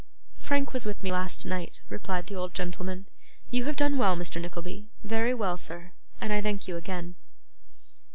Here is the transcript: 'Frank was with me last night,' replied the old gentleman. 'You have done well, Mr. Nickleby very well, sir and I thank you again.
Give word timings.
'Frank 0.39 0.73
was 0.73 0.83
with 0.83 1.03
me 1.03 1.11
last 1.11 1.45
night,' 1.45 1.79
replied 1.87 2.25
the 2.25 2.33
old 2.33 2.55
gentleman. 2.55 3.05
'You 3.51 3.65
have 3.65 3.75
done 3.75 3.99
well, 3.99 4.17
Mr. 4.17 4.41
Nickleby 4.41 4.87
very 5.03 5.35
well, 5.35 5.57
sir 5.57 5.91
and 6.19 6.33
I 6.33 6.41
thank 6.41 6.67
you 6.67 6.75
again. 6.75 7.13